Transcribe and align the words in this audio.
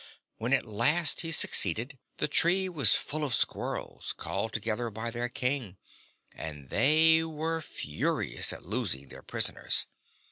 When 0.37 0.51
at 0.51 0.65
last 0.65 1.21
he 1.21 1.31
succeeded, 1.31 1.99
the 2.17 2.27
tree 2.27 2.67
was 2.67 2.95
full 2.95 3.23
of 3.23 3.35
squirrels, 3.35 4.13
called 4.17 4.51
together 4.51 4.89
by 4.89 5.11
their 5.11 5.29
King, 5.29 5.77
and 6.33 6.71
they 6.71 7.23
were 7.23 7.61
furious 7.61 8.51
at 8.51 8.65
losing 8.65 9.09
their 9.09 9.21
prisoners. 9.21 9.85